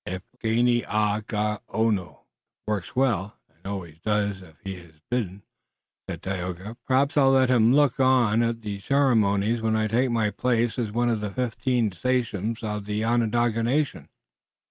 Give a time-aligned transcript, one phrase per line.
[0.03, 1.61] "If Dagaeoga
[2.65, 5.43] works well, and always does as he is bidden,"
[6.09, 10.31] said Tayoga, "perhaps I'll let him look on at the ceremonies when I take my
[10.31, 14.09] place as one of the fifteen sachems of the Onondaga nation."